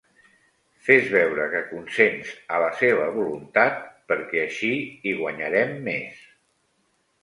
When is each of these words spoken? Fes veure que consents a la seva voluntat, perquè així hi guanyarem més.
Fes 0.87 1.11
veure 1.15 1.45
que 1.51 1.61
consents 1.73 2.33
a 2.57 2.63
la 2.65 2.71
seva 2.81 3.07
voluntat, 3.21 3.79
perquè 4.11 4.43
així 4.49 4.75
hi 5.11 5.19
guanyarem 5.25 5.81
més. 5.93 6.31